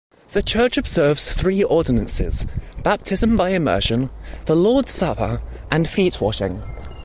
[0.31, 2.47] The church observes three ordinances:
[2.81, 4.09] baptism by immersion,
[4.45, 6.59] the Lord's Supper, and feet washing.